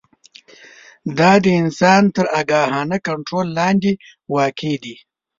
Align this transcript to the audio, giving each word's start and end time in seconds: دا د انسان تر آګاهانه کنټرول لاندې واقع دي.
دا 1.17 1.31
د 1.43 1.45
انسان 1.61 2.03
تر 2.15 2.25
آګاهانه 2.41 2.97
کنټرول 3.07 3.47
لاندې 3.59 3.91
واقع 4.35 4.73
دي. 4.83 4.95